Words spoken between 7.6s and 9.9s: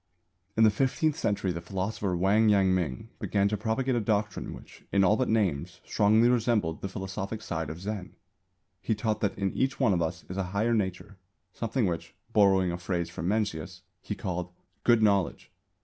of Zen. He taught that in each